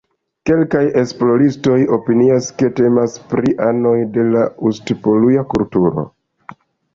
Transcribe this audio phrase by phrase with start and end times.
[0.49, 6.09] Kelkaj esploristoj opinias, ke temas pri anoj de la Ust-Poluja kulturo.